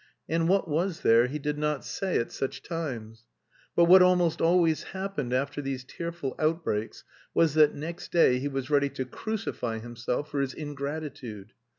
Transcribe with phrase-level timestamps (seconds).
[0.27, 3.27] (And what was there he did not say at such times!)
[3.75, 7.03] But what almost always happened after these tearful outbreaks
[7.35, 11.53] was that next day he was ready to crucify himself for his ingratitude.